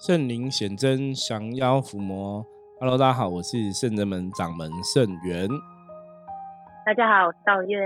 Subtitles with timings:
[0.00, 2.42] 圣灵显真，降妖伏魔。
[2.80, 5.46] Hello，大家好，我是圣人门掌门圣元。
[6.86, 7.78] 大家好，我是道月。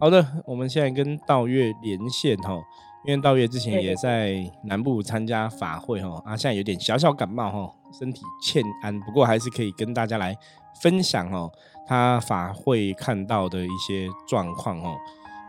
[0.00, 2.54] 好的，我们现在跟道月连线哈，
[3.04, 10.34] 因为道月之前也在南部参加法会哈，啊，现在有点小小感冒哈，身体欠安，不过还是可以跟大家来
[10.80, 11.52] 分享哦，
[11.86, 14.96] 他法会看到的一些状况哦。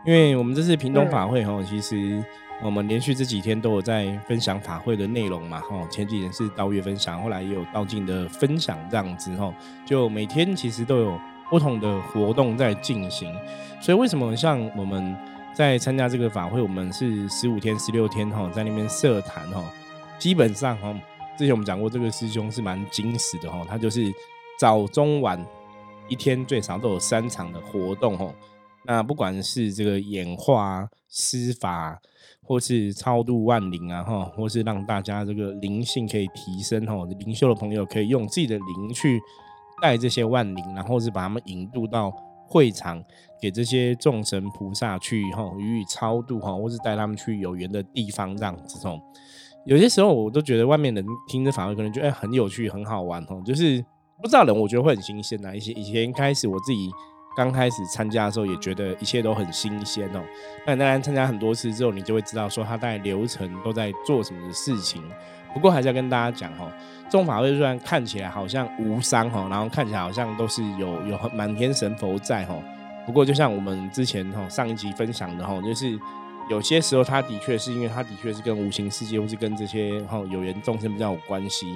[0.04, 2.22] 因为我们这次屏东法会哈，其实
[2.62, 5.86] 我们连续这几天都有在分享法会的内容嘛哈。
[5.90, 9.54] 前几天是道月分享，后来也有道静的分享这样子哈。
[9.84, 13.32] 就每天其实都有不同的活动在进行，
[13.80, 15.16] 所以为什么像我们
[15.54, 19.62] 在参加这个法会，我们是十五天、十六天哈，在那边设坛哈，
[20.18, 20.92] 基本上哈，
[21.36, 24.12] 之前我们讲过，这个师兄是蛮精实的哈，他就是
[24.58, 25.38] 早中晚
[26.08, 28.32] 一天最少都有三场的活动哈。
[28.82, 32.00] 那不管是这个演化、施法，
[32.46, 39.20] 或是超度万灵啊，哈，或是让大家这个灵性可以提升，哈，灵修的朋友可以用自己的灵去
[39.82, 42.10] 带这些万灵，然后是把他们引渡到
[42.46, 43.02] 会场，
[43.42, 49.00] 给这些众神菩萨去，哈，予以超度，哈，或是带他们去有缘的地方，这样子，哦。
[49.64, 53.84] 有些时候我都觉得外面人听着反而可能觉得很有趣、很好玩，哦，就是
[54.22, 55.52] 不知道人，我觉得会很新鲜啊。
[55.52, 56.90] 一些以前开始我自己。
[57.36, 60.20] 刚开始参加的时候也觉得一切都很新鲜哦。
[60.66, 65.02] 那当然参加很多次之后，你就会知道说他在流程都在做什么的事情。
[65.52, 66.70] 不过还是要跟大家讲哦，
[67.08, 72.54] 众法会虽然看起来好像无伤哈，然后看起来好像都是有有 满天神佛在哈。
[73.06, 75.98] 不过就像我们之前哈上一集分享的哈，就是
[76.48, 81.66] 有些时候他的确是因为他的确是跟无形世界或是跟这些哈有缘众生比较有关系。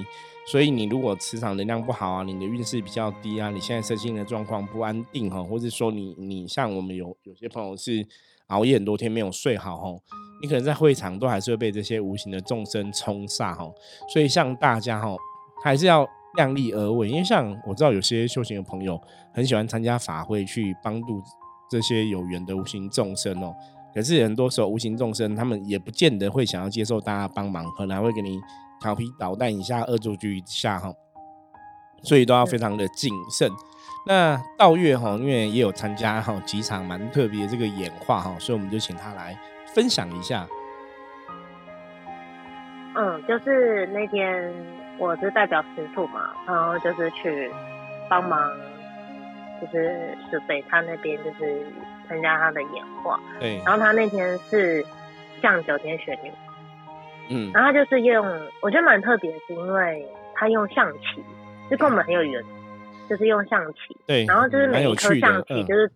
[0.47, 8.05] 所以你如果磁场能量不好啊，你的运势比较低啊，你现在身心的状况不安定哈，或者说你你像我们有有些朋友是
[8.47, 9.99] 熬夜很多天没有睡好哈，
[10.41, 13.69] 你可能在会场都还是会被这些无形的众生冲煞哈。
[14.11, 15.15] 所以像大家哈，
[15.63, 18.99] 还是要量力而为，因为像我知道有些修行的朋友
[19.33, 21.21] 很喜欢参加法会去帮助
[21.69, 23.53] 这些有缘的无形众生哦，
[23.93, 28.39] 可是很多时候无形众生他们也不见得会想要接受大家帮忙，可能还会给你。
[28.83, 30.91] 调皮捣蛋一下，恶作剧一下哈，
[32.01, 33.47] 所以都要非常的谨慎。
[34.07, 39.37] 那道月哈，因为也有参加哈几场蛮特别这个演化哈，所以我们就请他来
[39.75, 40.47] 分享一下。
[42.95, 44.51] 嗯，就是那天
[44.97, 47.51] 我是代表师傅嘛，然后就是去
[48.09, 48.51] 帮忙，
[49.61, 51.67] 就是是北他那边就是
[52.11, 53.17] 参加他的演化。
[53.39, 53.55] 对。
[53.63, 54.85] 然后他那天是
[55.41, 56.31] 降九天玄女。
[57.29, 58.27] 嗯，然后他就是用，
[58.61, 60.05] 我觉得蛮特别，是因为
[60.35, 61.23] 他用象棋，
[61.69, 62.43] 就跟我们很有缘，
[63.09, 63.95] 就是用象棋。
[64.05, 65.87] 对，然后就是每一颗象棋，就是，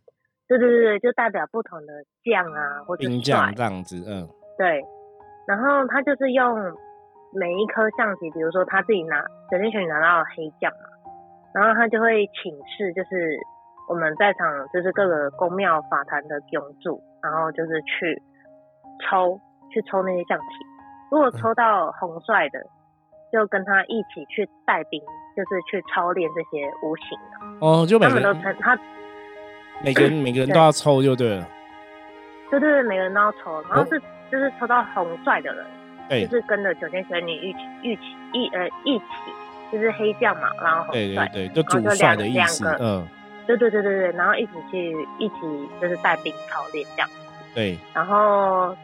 [0.48, 1.92] 对对对对，就代表不同的
[2.24, 4.82] 将啊，或者将这样子，嗯，对。
[5.46, 6.56] 然后他就是用
[7.34, 9.22] 每一颗象棋，比如说他自己拿
[9.52, 10.88] 九天选拿到黑将嘛，
[11.54, 13.38] 然后他就会请示，就是
[13.88, 18.22] 我们在场就是各个宫庙法坛的永主，然后就是去
[19.04, 19.40] 抽，
[19.72, 20.46] 去抽那些象棋。
[21.12, 22.60] 如果抽到红帅的，
[23.32, 25.00] 就跟他一起去带兵，
[25.36, 27.66] 就是去操练这些无形的。
[27.66, 28.78] 哦，就每个人都称他，
[29.84, 31.48] 每个人 每个人都要抽就对了。
[32.50, 34.02] 对对对，每个人都要抽，然后是
[34.32, 35.66] 就是抽到红帅的人，
[36.28, 38.02] 就是跟着九天玄女一起一起
[38.34, 39.06] 一呃一起，
[39.72, 43.08] 就是黑将嘛，然后红帅，对对对，就主帅的意思，嗯，
[43.48, 45.36] 对对对对对，然后一起去一起
[45.82, 47.10] 就是带兵操练这样。
[47.54, 48.76] 对，然后。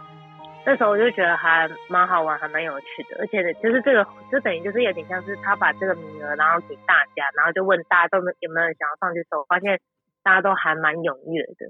[0.64, 9.80] 那时候我就觉得还蛮好玩，还蛮有趣的，而且就是这个，就等于就是有点像是他把这个名额，然后给大家，然后就问大家都有没有人想要上去抽，发现
[10.22, 11.66] 大家都还蛮踊跃的。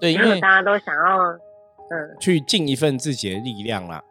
[0.00, 4.02] 对，因为大家都想要，嗯，去尽一份自己的力量啦。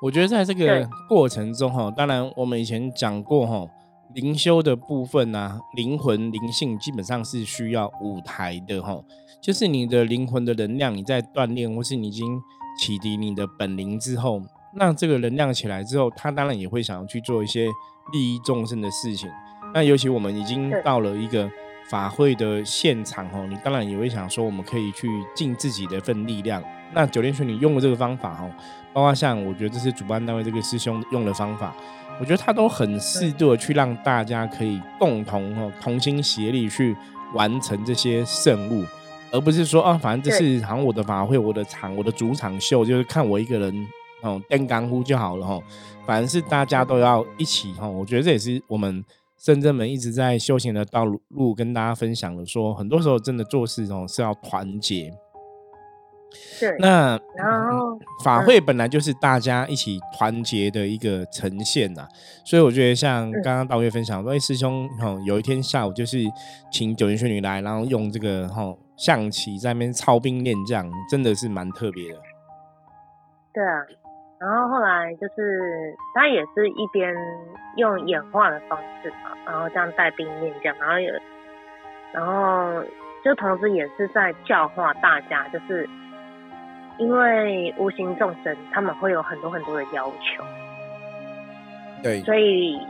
[0.00, 3.66] 我觉得在这个过程中哈，当然我们以前讲过哈，
[4.14, 9.02] 灵修的部分啊，灵魂灵性基本上是需要舞台的哈，
[9.42, 12.40] 就是你的灵魂的能量你在锻炼，或是你已经。
[12.76, 14.42] 启迪你的本灵之后，
[14.74, 17.68] 那这个能量起来之后，他当然也会想要去做一些
[18.12, 19.30] 利益众生的事情。
[19.72, 21.48] 那尤其我们已经到了一个
[21.88, 26.62] 法会的现场哦，你当然也会想说，我们可以去尽自己的一份力量。
[26.92, 28.50] 那九天玄女用的这个方法哦，
[28.92, 31.74] 包括像我觉得这是主办单位这个师兄用的方法，
[32.20, 36.96] 我觉得他都很适度的去让大家可以共同哦同心协力去
[37.32, 38.84] 完成这些圣物。
[39.32, 43.88] 而不是说啊，反正这是好像我的法会，我的场，我的主场秀，就是看我一个人
[44.22, 45.60] 哦，登干呼就好了哈。
[46.06, 47.88] 反正是大家都要一起哈。
[47.88, 49.04] 我觉得这也是我们
[49.44, 55.12] 深圳们一直在修行的道路跟大家分享了，说很多时候真的做事哦是要团结。
[56.58, 62.08] 对，那然后法会本来就是大家一起团结的一个呈现呐，
[62.42, 66.18] 所以我觉得像刚刚道月分享说，哎，师兄哈，有一天下午就是
[66.72, 72.18] 请九元玄女来，然后用这个哈象棋在那边操兵练将，真的是蛮特别的。
[73.52, 73.84] 对啊，
[74.44, 77.14] 然后后来就是他也是一边
[77.76, 81.22] 用演化的方式嘛，然后这样带兵练将，然后也，
[82.12, 82.84] 然后
[83.24, 85.88] 就同时也是在教化大家，就是。
[86.96, 90.44] 因为无形众生他们会有很多很多的要求，
[92.04, 92.80] 对，所以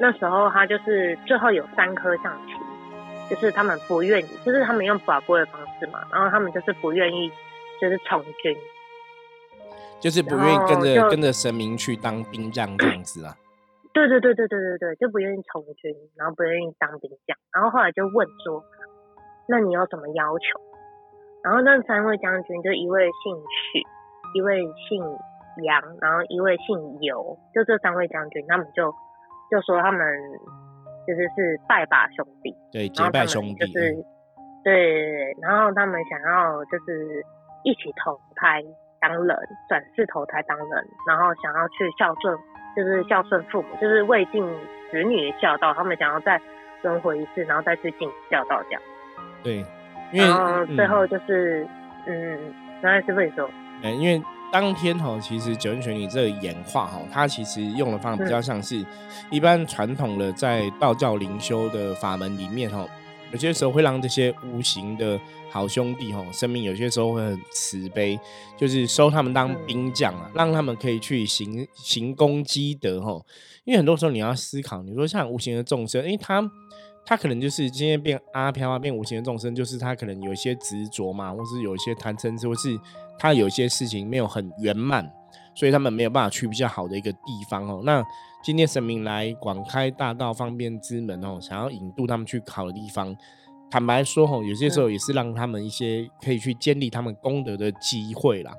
[0.00, 7.30] 那时候他就是最后有三颗象棋，就是他们不愿意，就是他们用法规的方式嘛，然后他们就是不愿意，
[7.80, 8.56] 就是从军，
[10.02, 13.38] 就是不愿意跟着跟着神明去当兵将这样子啊。
[13.94, 18.64] 对对对对对对对，就不愿意从军，然后不愿意当兵将，然后后来就问说，
[19.46, 20.58] 那你有什么要求？
[21.44, 23.82] 然后那三位将军就一位姓许，
[24.34, 25.04] 一位姓
[25.62, 28.90] 杨，然后一位姓尤，就这三位将军，他们就
[29.50, 30.00] 就说他们
[31.06, 34.04] 就是是拜把兄弟，对，结拜兄弟，就是
[34.64, 37.22] 对，然后他们想要就是
[37.64, 38.64] 一起投胎
[39.02, 39.36] 当人，
[39.68, 42.38] 转世投胎当人，然后想要去孝顺，
[42.74, 44.42] 就是孝顺父母，就是未尽
[44.90, 46.40] 子女的孝道，他们想要再
[46.82, 48.82] 轮回一次，然后再去尽孝道这样，
[49.42, 49.64] 对。
[50.12, 51.66] 然后最后就是，
[52.06, 53.48] 嗯，原来是为什么？
[53.82, 54.22] 嗯，因为
[54.52, 58.84] 当天哈，其实九阴玄女这个演化哈，它其实用的方法比较像是，
[59.30, 62.84] 一般传统的在道教灵修的法门里面哈，
[63.32, 65.20] 有些时候会让这些无形的
[65.50, 68.18] 好兄弟吼，生命有些时候会很慈悲，
[68.56, 73.24] 就是收他们当兵将啊，让他们可以去行行功积德吼。
[73.64, 76.48] 因为很多时候你要思考，你说像无形的众生，因为他。
[77.04, 82.78] 他可能就是今天变阿飘啊，变无形的众生，就是他可能有一些执着嘛，或是有一些贪嗔痴，或是
[83.18, 85.04] 他有一些事情没有很圆满，
[85.54, 87.18] 所以他们没有办法去比较好的一个地
[87.48, 87.82] 方哦。
[87.84, 88.04] 那
[88.42, 93.16] 今天神明来广开大道，方便之门哦，想要引渡他们去好的地方。
[93.70, 98.52] 坦白说吼，有些时候也是让他们一些可以去建立他们功德的机会啦。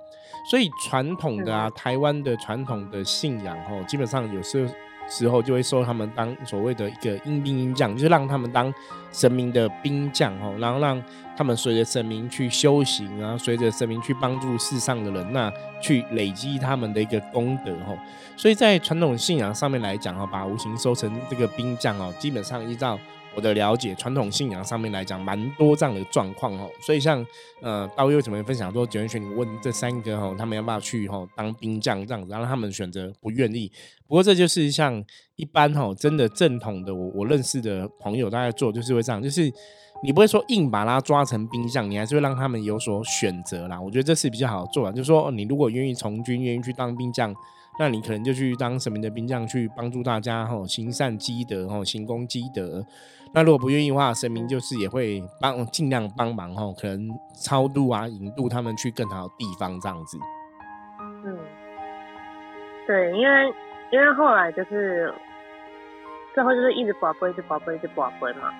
[0.50, 4.74] 所以传统的啊，台湾的传统的信仰哦，基本上有时候。
[5.10, 8.74] 时候就会收他们当所谓的一个阴兵阴将，就是让他们当
[9.12, 11.02] 神明的兵将哦，然后让
[11.36, 15.52] 他们随着神明去修行然后，随着神明去帮助世上的人，那
[15.82, 17.98] 去累积他们的一个功德哦。
[18.36, 23.00] 所以在传统信仰上面来讲哦，把无形收成这个兵将哦，基本上依照。
[23.36, 26.70] 我的了解，传统信仰上面来讲，蛮多这样的状况哦。
[26.80, 27.26] 所以像
[27.62, 33.72] 呃，道友怎么分享说，九元玄女问这三个哦，他们要不要去哈当兵将这样子，然后他们选择不愿意。
[34.08, 35.04] 不过这就是像
[35.36, 39.52] 一般哈，真的正统的我我认识的朋友大概做就是会这样，就是
[40.04, 43.82] 你不会说硬把他抓成兵将，你还是会让他们有所选择啦。
[43.82, 47.34] 我觉得这是比较好做法，就是说你如果愿意从军，愿意去当兵将。
[47.80, 52.86] 那你可能就去当什么的兵将，去帮助大家吼行善积德吼行功积德。
[53.34, 57.10] 那如果不愿意的话，神明就是也会帮尽量帮忙吼，可能
[57.44, 60.18] 超度啊引渡他们去更好的地方这样子。
[61.26, 61.38] 嗯，
[62.86, 63.54] 对，因为
[63.92, 65.14] 因为后来就是
[66.36, 68.54] 最后就是一直宝贝，一直宝贝，一直宝贝嘛，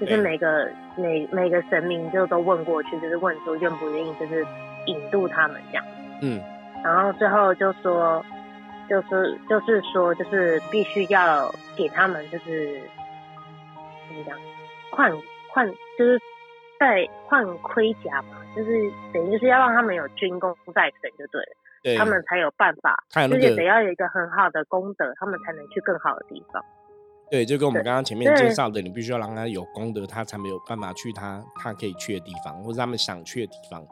[0.00, 4.46] 就是每个每每个神明就都问过去，就是问说愿不愿意，就是
[4.86, 5.84] 引渡他们这样。
[6.20, 6.40] 嗯，
[6.84, 8.24] 然后最后就说。
[8.88, 12.80] 就是就是说，就是必须要给他们，就是
[14.08, 14.36] 怎么讲，
[14.90, 15.12] 换
[15.52, 16.18] 换，就是
[16.80, 21.40] 在换盔甲嘛，就是等于就是要让他们有军功在身，就对
[21.94, 26.64] 了，他们才有办法，而且得要有一个很好的功德，他们才能去更好的地方。
[27.30, 33.84] 对，就跟我们刚刚前面介绍的，你必须要让他有功德，他才没有办法去他他可以去的地方，或者他们想去的地方。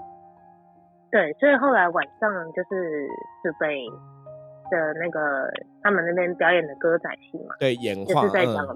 [1.10, 3.06] 对，所以后来晚上就是
[3.42, 3.86] 是被。
[4.68, 5.48] 的那个
[5.80, 8.66] 他们那边表演的歌仔戏嘛，对，演化，就是在讲，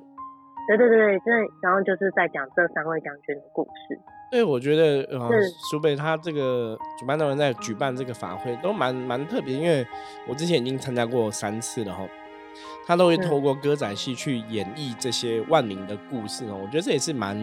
[0.69, 3.99] 对对对对，然后就是在讲这三位将军的故事。
[4.31, 5.29] 对，我觉得呃，
[5.71, 9.85] 苏北他这个主办的人在举办这个法会都蛮蛮特别，因为
[10.29, 12.07] 我之前已经参加过三次了哈，
[12.87, 17.37] 他都会透过歌仔戏去演绎这些万灵的故事哦，我觉得这也是蛮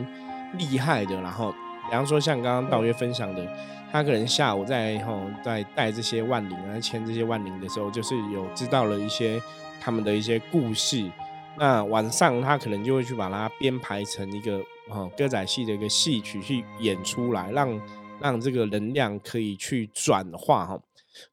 [0.58, 1.16] 厉害的。
[1.22, 1.52] 然后，
[1.90, 3.46] 比方说像刚刚道约分享的。
[3.90, 9.42] 他可能下午在吼在带这些万灵啊签这些万灵的时候，就是有知道了一些
[9.80, 11.10] 他们的一些故事。
[11.58, 17.82] 那晚上他可能就会去把它编排成一个哦歌仔戏的一个戏曲去演出来，让
[18.22, 20.80] 让这个能量可以去转化哈。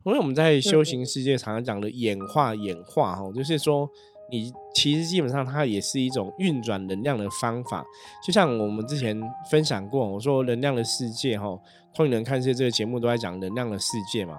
[0.04, 3.86] 因为我们在修行世界常常讲的演化演化哈，就是说
[4.30, 7.84] 你其实基本上它也是一种运转能量的方法。
[8.26, 11.46] 就像我们之前分享过，我说能量的世界哈，
[11.94, 14.38] 通灵人看世界这个节目都在讲能量的世界嘛。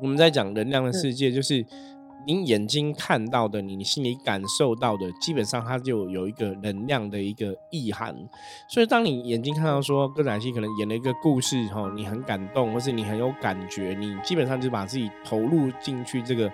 [0.00, 1.64] 我们在讲能量的世界，就是
[2.26, 8.14] 你眼睛看到的，你你心里感受到的，基本上它就有一个能量的一个意涵。
[8.68, 16.50] 所以，当你眼睛看到说歌仔戏可能演了一个故事哈，你很感动，或是你很有感觉，你基本上就把自己投入进去这个。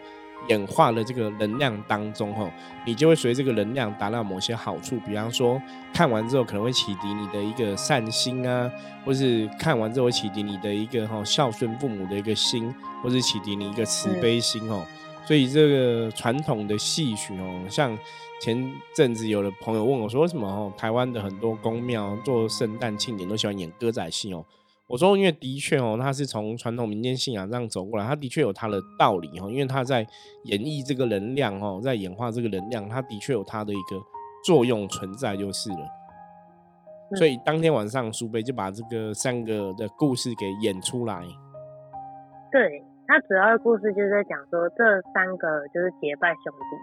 [0.49, 2.50] 演化的这个能量当中，哈，
[2.87, 4.99] 你就会随这个能量达到某些好处。
[5.00, 5.61] 比方说，
[5.93, 8.71] 看完之后可能会启迪你的一个善心啊，
[9.05, 14.83] 或是看完之后启迪你的一个哈孝顺父母的一个心，或是启迪你一个慈悲心哦。
[15.27, 17.97] 所以这个传统的戏曲哦，像
[18.41, 24.45] 前阵子有的朋友问我说，为什么哦台湾的很多宫庙做圣诞庆典都喜欢演歌仔戏哦？
[24.89, 29.49] 我说，因为的确哦，他是从传统民间信仰这样走过来，他的确有他的道理哦。
[29.49, 30.05] 因为他在
[30.47, 34.03] 演绎这个能量哦，在演化这个能量，他的确有他的一个
[34.45, 35.89] 作用存在就是了。
[37.17, 41.25] 所以当天晚上，苏贝就把这个三个的故事给演出来。
[42.50, 46.76] 对他主要的故事就是在讲说，这三个就是结拜兄弟。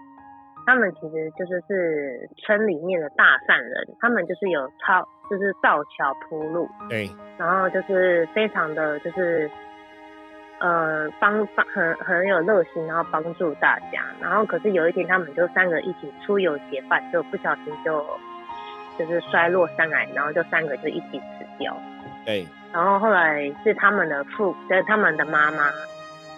[0.66, 9.50] 他们其实就是是村里面的大善人，他们就是有超就是造桥铺路，对，然后就是非常的就是
[10.60, 14.04] 呃帮帮很很有热心，然后帮助大家。
[14.20, 18.04] 然后可是有一天，他们就三个一起出游结伴，就不小心就
[18.98, 21.74] 就是摔落山崖，然后就三个就一起死掉。
[22.26, 25.70] 对，然后后来是他们的父，就是他们的妈妈，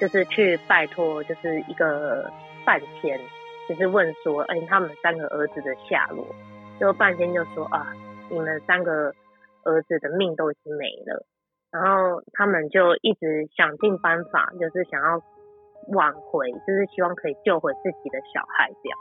[0.00, 2.28] 就是去拜托，就是一个
[2.64, 3.20] 半天。
[3.68, 6.26] 就是问说，哎，他们三个儿子的下落，
[6.80, 7.86] 就半天就说啊，
[8.28, 9.14] 你们三个
[9.62, 11.24] 儿子的命都已经没了，
[11.70, 15.22] 然后他们就一直想尽办法，就是想要
[15.94, 18.98] 挽回，就是希望可以救回自己的小孩这样。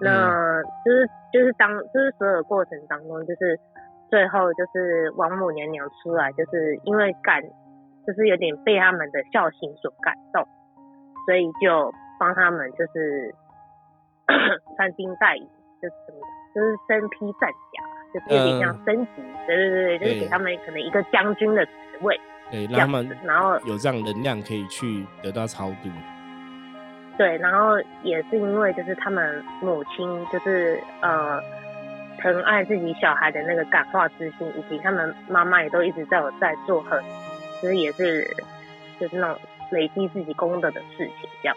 [0.00, 3.60] 那就是就是当就是所有过程当中，就是
[4.08, 7.42] 最后就是王母娘娘出来，就是因为感，
[8.06, 10.46] 就是有点被他们的孝心所感动，
[11.26, 13.34] 所以就帮他们就是。
[14.76, 15.42] 穿金戴银，
[15.82, 16.20] 就是什么，
[16.54, 17.82] 就是身披战甲，
[18.14, 22.18] 就是有点像升级，对对对对，就是给他们可能一个将军的职位，
[22.50, 25.90] 对，让他们然后有这样能量可以去得到超度。
[27.18, 31.42] 对，然后也是因为就是他们母亲就是呃
[32.20, 37.02] 疼爱自己小孩的那个感化之心，以及他们妈妈也都一直在有在做很，
[37.62, 38.28] 其实也是
[39.00, 39.40] 就是那种
[39.70, 41.56] 累积自己功德的事情，这样。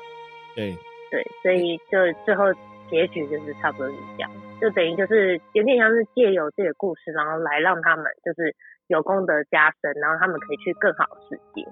[0.55, 0.77] 对。
[1.11, 2.43] 对，所以就最后
[2.89, 8.53] 结局就是差不多是这样，就等于就是有点像是借由这个故事，然后来让他们就是
[8.87, 11.65] 有功德加深，然后他们可以去更好的世界。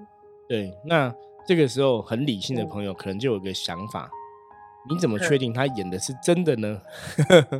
[0.48, 1.12] 对，那
[1.46, 4.08] 这个时候很理性的朋友可能就有个想法：
[4.88, 6.80] 你怎么确定他演的是真的呢？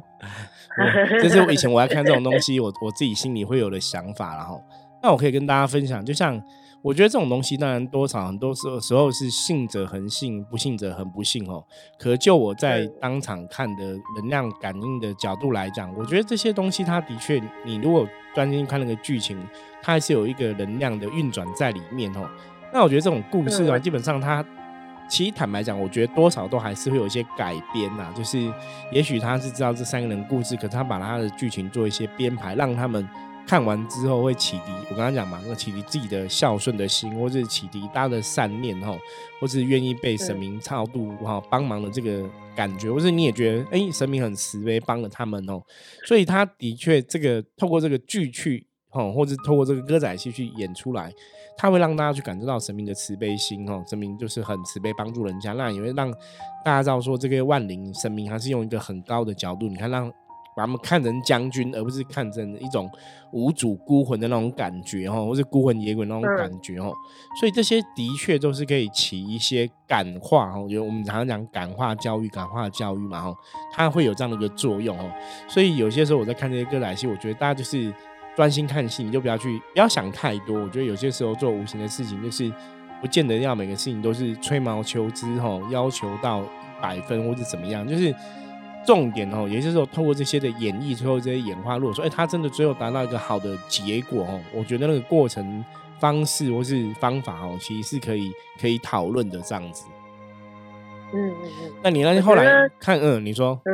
[1.20, 4.62] 这是我以前我要看这种东西，我我自己心里会有的想法，然后
[5.02, 6.40] 那我可以跟大家分享，就像。
[6.84, 11.64] 我觉得这种东西当然多少很多时候时候是信者恒信，不信者恒不信哦。
[11.98, 19.42] 可就我在当场看的能量感应的角度来讲，我觉得这些东西它的确，你如果专心看那个剧情，
[19.82, 22.28] 它还是有一个能量的运转在里面哦。
[22.70, 24.44] 那我觉得这种故事啊，基本上它
[25.08, 28.12] 其实坦白讲，我觉得多少都还是会有一些改编呐。
[28.14, 28.52] 就是
[28.92, 33.08] 也许他是知道这三个人故事，可是他把他的剧情做一些编排，让他们。
[33.46, 38.96] 看完之后会启迪，我刚刚讲嘛，那启迪自己的孝顺的心，或是启迪大家的善念哈，
[39.38, 45.62] 或是愿意被神明超度哈帮忙的这个感觉，或是你也觉得哎神明很慈悲帮了他们哦，
[46.06, 51.12] 所以他的确这个透过这个剧去哈，或者透过这个歌仔戏去演出来，
[51.58, 56.10] 他会让大家去感受到神明的慈悲心哦，神明就是很慈悲帮助人家，那也会让
[56.64, 60.10] 大家知道说这个万灵神明还是用一个很高的角度，你看让。
[60.56, 62.88] 把他们看成将军，而不是看成一种
[63.32, 66.92] 无主孤魂的那种感觉哈，或是孤魂野鬼那种感觉哈。
[67.40, 73.34] 所以这些的确都是可以起一些感化哈，就我们常常讲感化教育、感化教育嘛哈，
[73.72, 75.10] 它会有这样的一个作用哦。
[75.48, 77.92] 所以有些时候我在看这些歌仔戏，我觉得大家就是
[78.36, 80.60] 专心看戏，你就不要去不要想太多。
[80.60, 82.52] 我觉得有些时候做无形的事情，就是
[83.00, 86.42] 不见得要每个事情都是吹毛求疵哈，要求到
[86.80, 88.14] 百分或者怎么样，就是。
[88.86, 95.64] 重点哦，也就是说，透过这些的演绎，最后这些演化，如果说，哎，他真的最后达到一个好的结果哦，我觉得那个过程
[95.98, 99.86] 方式或是方法哦，其实是可以可以讨论的这样子。
[101.12, 101.72] 嗯嗯嗯。
[101.82, 103.72] 那你那后来看，嗯，你说，嗯，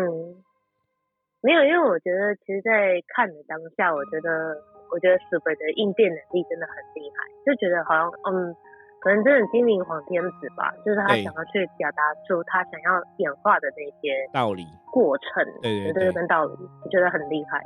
[1.40, 4.57] 没有，因为我觉得，其实，在看的当下，我觉得，
[4.93, 8.55] 我觉得死鬼的应变能力真的很厉害，就觉得好像，嗯，
[9.00, 16.52] 可能真的精灵黄天子吧，就是他想要去表达出他想要演化的那些道理，过程，对对对对跟道理，
[16.85, 17.64] 我觉得很厉害。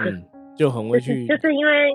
[0.00, 0.24] 嗯，
[0.56, 1.92] 就很 会就是去，就是因为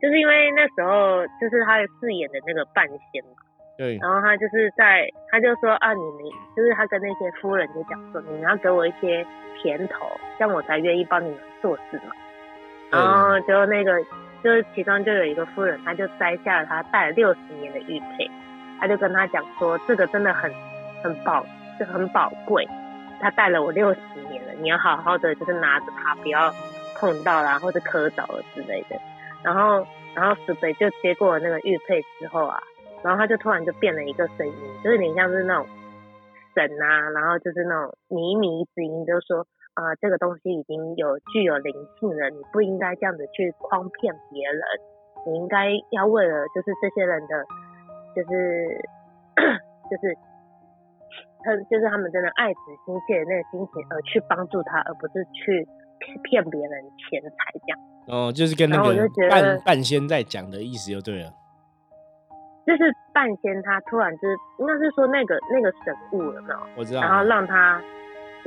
[0.00, 3.30] 就是因为那时候就是他饰演的那个半仙嘛，
[3.76, 6.24] 对，然后他就是在他就说啊，你们
[6.56, 9.26] 就是他跟那些夫人就讲说，你们要给我一些
[9.60, 10.06] 甜头，
[10.38, 12.14] 这样我才愿意帮你们做事嘛。
[12.90, 13.92] 然后就那个
[14.42, 18.30] 就是其中就有一个夫人，她就摘下了她戴了六十年的玉佩，
[18.80, 20.52] 她就跟他讲说，这个真的很
[21.02, 21.44] 很宝，
[21.78, 22.66] 就很宝贵，
[23.20, 26.52] 她戴了我六十年了，你要好好的就是拿着它，不要
[26.96, 28.96] 碰到啦或者磕着了之类的。
[29.42, 32.60] 然后然后石北就接过了那个玉佩之后啊，
[33.04, 35.66] 然后他就突然就变了一个声音，就是有点像是那种
[36.54, 39.46] 神啊，然后就是那种靡靡之音，就说、
[39.78, 44.60] 呃这个东西已经有具有灵性了，你不应该这样子去诓骗别人，
[45.24, 47.44] 你应该要为了就是这些人的，
[48.16, 48.66] 就是
[49.88, 50.18] 就是
[51.44, 55.62] 他就是他们真的爱子心切的那个心情而去帮助他，而不是去
[56.00, 57.78] 骗骗别人钱财这样。
[58.08, 61.30] 哦，就是跟那个半半仙在讲的意思就对了，
[62.66, 66.58] 就是半仙他突然就是应该是说那个那个神物了没有？
[66.76, 67.80] 我知道，然后让他，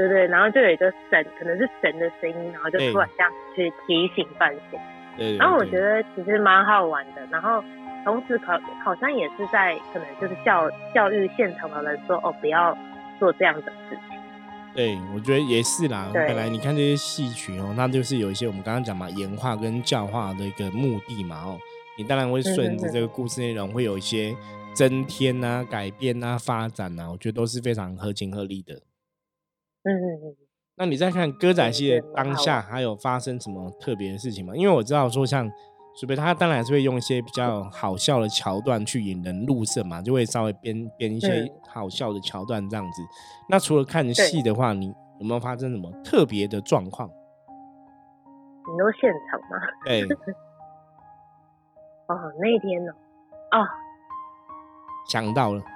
[0.08, 4.80] 对对，然后就有一个神，可能是神的声音，然后就突然这样去提醒半仙。
[5.18, 7.64] 对对然后我觉得其实蛮好玩的，然后
[8.06, 12.76] 同时好好像也是在可能就是教教育现场的人说哦不要
[13.20, 14.18] 做这样的事情。
[14.74, 16.10] 对，我觉得也是啦。
[16.14, 21.60] 对本来你看这些戏曲哦，那就是有一些我们刚刚讲嘛，演化跟教化的一个目的嘛哦。
[21.98, 24.34] 你当然会顺着这个故事内容，会有一些
[24.74, 28.82] 增添啊、改变啊、发展啊，我觉得都是非常合情合理的。
[29.84, 30.36] 嗯嗯嗯，
[30.76, 34.54] 那你在看歌仔戏的当下，还有发生什么特别的事情吗？
[34.56, 35.50] 因为我知道说像
[35.96, 43.02] 苏北，他当然是会用一些比较好笑的桥段去引人入胜嘛，就会稍微编编一些嗯好笑的桥段这样子。
[43.50, 44.88] 那除了看戏的话，你
[45.20, 47.10] 有没有发生什么特别的状况？
[47.10, 47.14] 你
[48.80, 49.58] 说现场吗？
[49.86, 50.04] 对，
[52.08, 52.94] 哦，那天呢？
[53.52, 53.68] 哦，
[55.10, 55.62] 想到了，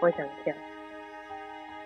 [0.00, 0.54] 我想一下，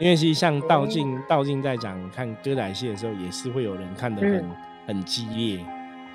[0.00, 5.64] 因为其实像道嗯静，道静在讲看歌仔戏的时候，也是会有人看得很、嗯很激烈，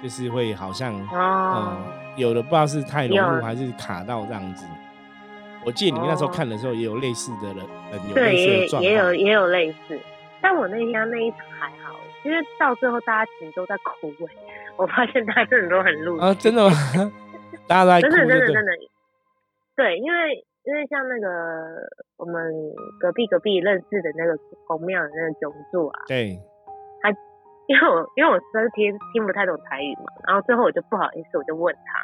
[0.04, 4.66] 就是会好像哦，嗯，有的不知道是太融入有还是卡到这样子。
[5.66, 7.58] 我记得你那时候哦看的时候也有类似的人，
[7.92, 8.84] 人有对，类似也的状况。
[8.84, 9.98] 也有也有类似，
[10.42, 14.34] 但我那天那一场还好，因为到最后大家其实都在哭哎，
[14.76, 16.76] 我发现大家真的都很入啊，真的吗？
[17.66, 18.72] 大家都在 哭，真的真的对真的，
[19.78, 21.30] 对，因为因为像那个
[22.18, 22.52] 我们
[23.00, 24.36] 隔壁隔壁认识的那个
[24.68, 26.40] 公庙的那个囧柱啊，对，
[27.02, 27.10] 他
[27.68, 32.02] 因为我因为我实在是听听不太懂台语嘛，然后最后我就不好意思，我就问他，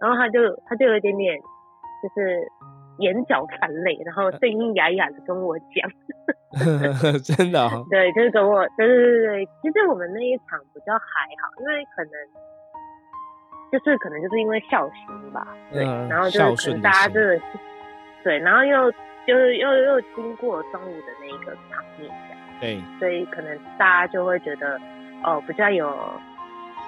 [0.00, 1.38] 然后他就他就有一点点
[2.02, 2.42] 就是
[2.98, 5.88] 眼角泛泪，然后声音哑哑的跟我讲，
[7.22, 12.12] 真的、哦，对，就是跟我，对对对对，其实我们那一场比较还好，因为可能
[13.70, 17.42] 就是可能就是因为孝心吧，对，嗯然后就是可能大家真的是
[18.22, 18.90] 对，然后又
[19.26, 22.10] 就是又又经过中午的那一个场面。
[22.60, 24.80] 对，所以可能大家就会觉得
[25.24, 25.92] 哦比较有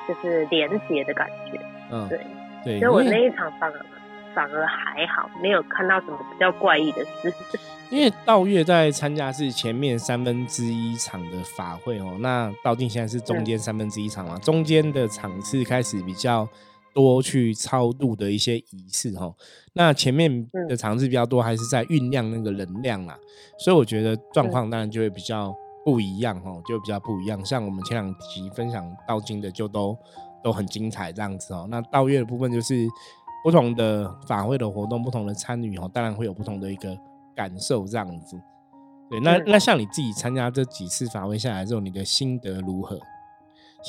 [0.07, 2.20] 就是连结的感觉，嗯，对，
[2.64, 3.87] 对，所以我那一场反而
[4.33, 7.33] 反而还好，没有看到什么比较怪异的事。
[7.90, 16.49] 因为道月在参加是前面三分之一场的法会哦，那道静现在是中间三分之一场嘛，中间的场次开始比较
[16.94, 19.35] 多去超度的一些仪式哦，
[19.72, 23.18] 那前面的尝试比较多，还是在酝酿那个能量啦，
[23.59, 25.52] 所以我觉得状况当然就会比较
[25.85, 27.44] 不一样哦，就比较不一样。
[27.44, 29.98] 像我们前两集分享道经的就都
[30.42, 32.87] 都很精彩这样子哦，那道月的部分就是
[33.42, 36.96] 不同的法会的活动，不同的参与哦，当然会有不同的一个
[37.35, 38.40] 感受这样子。
[39.11, 42.98] 对，那、嗯那像你自己参加这几次法会下来之后，你的心得如何？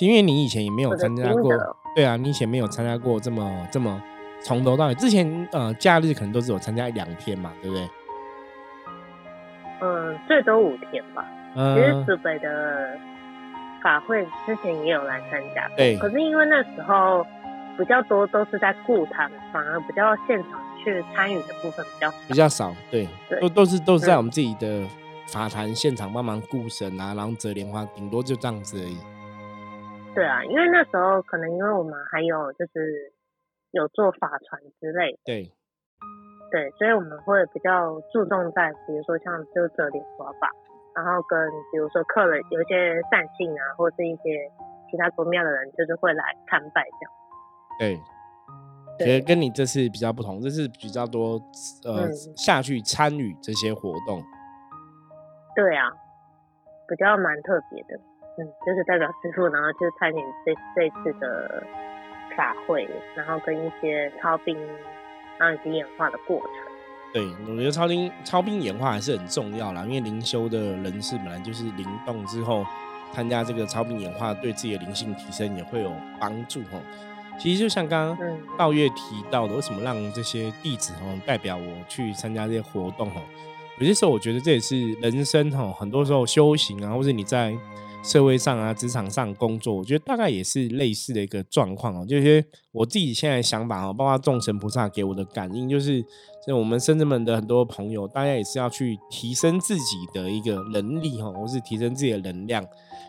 [0.01, 1.53] 因为你以前也没有参加过
[1.95, 4.01] 对啊，你以前没有参加过这么这么
[4.43, 4.95] 从头到尾。
[4.95, 7.89] 之前呃假日可能都只有参加一两天嘛，对不对？
[9.81, 11.25] 嗯，最多五天吧。
[11.53, 12.97] 其实嗯，祖北的
[13.81, 17.25] 法会之前也有来参加过，对可是因为那时候
[17.77, 22.17] 比较多都是在顾堂，反而比较现场去参与的部分比较少。
[22.27, 24.83] 比较少，对，对都都是都是在嗯我们自己的
[25.27, 28.97] 法坛现场帮忙顾神啊，然后折莲花，顶多就这样子而已。
[30.15, 33.13] 对啊，因为那时候可能因为我们还有就是
[33.71, 35.51] 有做法传之类的，对，
[36.49, 40.49] 对，所以我们会比较注重在比如说像就折莲花法，
[40.95, 44.49] 然后跟比如说客人有一些善信啊，或是一些
[44.89, 47.11] 其他公庙的人，就是会来参拜这样。
[47.77, 47.99] 对，
[49.05, 51.37] 觉得跟你这次比较不同，这次比较多
[51.83, 54.23] 呃下去参与这些活动。
[55.53, 55.91] 对啊，
[56.87, 57.99] 比较蛮特别的，
[58.37, 61.63] 嗯，就是代表师傅，然后去参与这这次的
[62.35, 64.57] 法会，然后跟一些超兵
[65.37, 66.49] 然后以及演化的过程。
[67.13, 72.65] 对，我觉得超兵超兵演化还是很重要啦，因为灵修的人士本来就是灵动之后
[73.13, 76.81] 参加这个超兵演化，对自己的灵性提升也会有帮助哦。
[77.39, 83.21] 其实就像刚刚道月提到的，为什么让这些弟子哦代表我去参加这些活动哦？
[83.77, 87.53] 有些时候我觉得这也是人生哦，很多时候修行啊，或者你在
[88.05, 92.05] 社会上啊、职场上工作，我觉得大概也是类似的一个状况哦。
[92.07, 96.05] 就是我自己现在想法哦，包括众神菩萨给我的感应，就是
[96.45, 102.63] 像我们深圳们的很多朋友，大家也是要去提升自己的一个能力哈，或是提升自己的能量。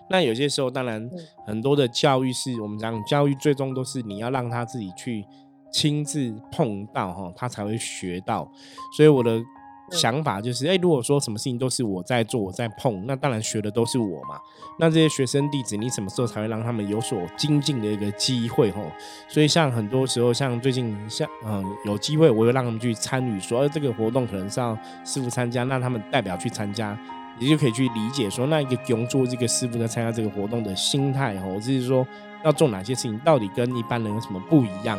[0.08, 1.08] 那有些时候，当然
[1.46, 5.22] 很多的教育是我们讲教育，最终都是你要让他自己去
[5.70, 8.50] 亲自碰到哈，他才会学到。
[8.96, 9.42] 所以我的
[9.90, 14.40] 想法就是，哎，如果说什么事情都是我在做，我在碰，那当然学的都是我嘛。
[14.78, 18.82] 那这些学生弟子，你什么时候才会让他们有所精进的一个机会吼？
[19.28, 26.98] 所以像很多时候，像最近像嗯有机会，我会让他们去参与，说这个活动可能是要师傅参加，那他们代表去参加。
[27.38, 32.06] 你就可以去理解说，那一个工作这个师傅在参加这个活动的心态哦，就是说
[32.42, 34.98] 要做哪些事情，到底跟一般人有什么不一样？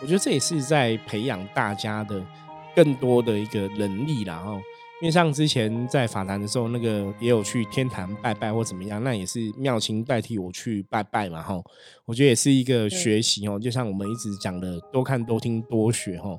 [0.00, 2.22] 我觉得这也是在培养大家的
[2.74, 4.60] 更多的一个能力啦，哦。
[5.02, 11.60] 因为像之前在法坛的时候，那个也有去天坛拜拜或怎么样，那也是妙清代替我去拜拜嘛，哈，
[12.06, 16.34] 我觉得也是一个学习哦，就像我们一直讲的，多看多听多学哈，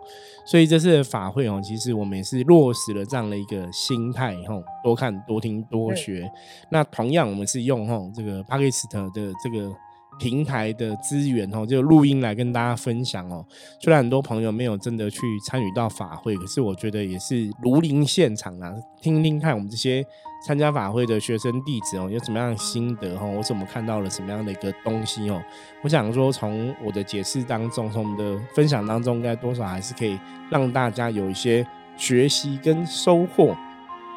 [0.48, 6.28] 所以这次的法会哦，其实我们也是落实了这样的一个心态哈，多看多听多学。
[6.72, 9.76] 那同样我们是用哈这个 p a k i s t 的这个。
[10.20, 13.46] 平台的资源哦，就录音来跟大家分享哦。
[13.80, 20.06] 虽然很多朋友没有真的去参与到法会，可是我觉得也是如临现场啊，听听看我们这些
[20.46, 25.42] 参加法会的学生弟子哦，有什么样的心得哦，我怎么看到了什么样的一个东西哦。
[25.82, 31.66] 我想说，从我的解释当中，从我们的分享当中，应该多少还是可以让大家有一些
[31.98, 33.56] 学习跟收获。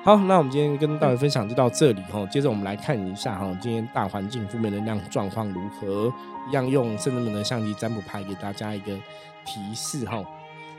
[0.08, 2.24] 好，那我们今天跟大家分享就到这里哈。
[2.30, 6.10] 接着我们来看一下哈，今天大环境负面能量状况如何？
[6.48, 8.94] 一样用圣人们的相机占卜牌给大家一个
[9.44, 10.24] 提示哈。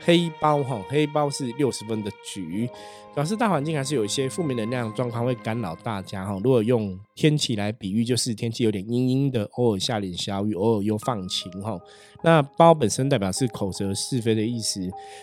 [0.00, 2.68] 黑包哈，黑包是六十分的局，
[3.14, 6.40] 表示大环境还是有一些负面能量状况会干扰大家哈。
[6.42, 11.78] 如果用天气来比喻，就是天气有点阴阴的，偶尔下点小雨，偶尔又放晴哈。
[12.22, 14.80] 那包本身代表是口舌是非的意思，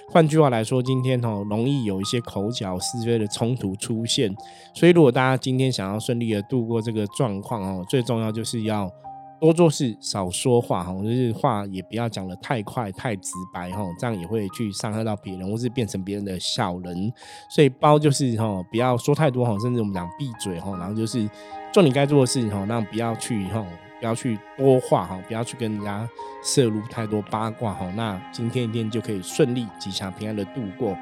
[0.10, 4.36] 换句话来说，今天哈容易有一些口角是非的冲突出现。
[4.76, 8.92] 所以如果大家今天想要顺利的度过这个状况哦，最重要就是要。
[9.40, 17.14] 多做事，少说话，哈，就是话也不要讲的太快、太直白，哈，这样也会去伤害到别人，或是变成别人的小人。
[17.50, 21.30] 所以包就是哈，不要说太多，哈，甚至我们讲闭嘴，哈，然后就是
[21.72, 23.66] 做你该做的事情，哈，那不要去，哈，
[24.00, 26.10] 不要去多话，哈，不要去跟人家
[26.44, 30.98] 摄入太多八卦，哈，那今天一天就可以顺利、吉祥、平安的度过。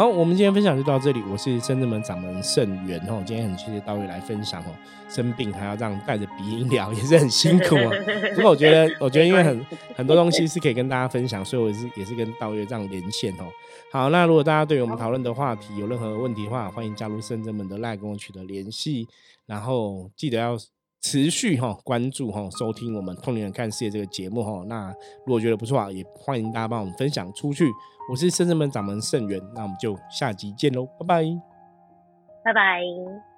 [0.00, 1.22] 好，我们今天分享就到这里。
[1.30, 4.74] 我是深圳门掌门盛元哦，今天很谢谢道月来分享哦。
[5.10, 7.90] 生病还要这样带着鼻音聊，也是很辛苦啊。
[8.34, 13.44] 不过我觉得，我觉得因为很很多东西是可以跟大家分享，所以我是也是跟道月这样连线哦。
[13.92, 19.06] 好，那如果大家对于我们讨论的话题有任何问题的话，欢迎加入深圳门的赖跟我取得联系。
[19.44, 20.56] 然后记得要
[21.00, 24.62] 持续哈关注哈收听我们《通灵人看世界》这个节目哈。
[24.66, 24.88] 那
[25.26, 27.68] 如果觉得不错啊，也欢迎大家帮我们分享出去。
[28.10, 31.24] 我是深圳门掌门盛元，那我们就下集见喽，拜拜，
[32.44, 33.29] 拜拜。